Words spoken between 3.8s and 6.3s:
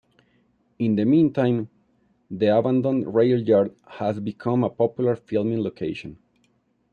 has become a popular filming location.